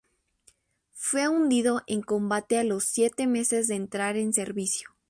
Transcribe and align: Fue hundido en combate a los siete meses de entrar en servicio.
Fue 0.93 1.27
hundido 1.27 1.83
en 1.85 2.01
combate 2.01 2.57
a 2.57 2.63
los 2.63 2.85
siete 2.85 3.27
meses 3.27 3.67
de 3.67 3.75
entrar 3.75 4.17
en 4.17 4.33
servicio. 4.33 4.89